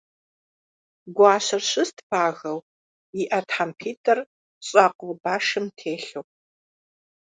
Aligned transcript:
Гуащэр 1.15 1.61
щыст 1.69 1.97
пагэу, 2.09 2.59
и 3.21 3.23
Ӏэ 3.29 3.39
тхьэмпитӀыр 3.47 4.19
щӀакъуэ 4.65 5.13
башым 5.23 5.65
телъу. 5.77 6.25